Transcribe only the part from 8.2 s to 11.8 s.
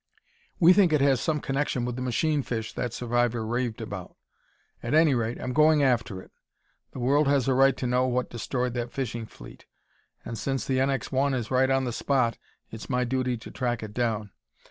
destroyed that fishing fleet, and since the NX 1 is right